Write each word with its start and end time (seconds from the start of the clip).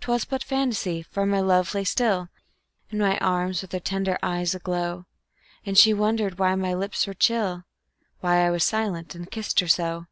'Twas 0.00 0.24
but 0.24 0.42
fantasy, 0.42 1.00
for 1.00 1.24
my 1.24 1.38
love 1.38 1.74
lay 1.74 1.84
still 1.84 2.28
In 2.90 2.98
my 2.98 3.16
arms, 3.18 3.62
with 3.62 3.70
her 3.70 3.78
tender 3.78 4.18
eyes 4.20 4.52
aglow, 4.52 5.06
And 5.64 5.78
she 5.78 5.94
wondered 5.94 6.40
why 6.40 6.56
my 6.56 6.74
lips 6.74 7.06
were 7.06 7.14
chill, 7.14 7.62
Why 8.18 8.44
I 8.44 8.50
was 8.50 8.64
silent 8.64 9.14
and 9.14 9.30
kissed 9.30 9.60
her 9.60 9.68
so. 9.68 10.06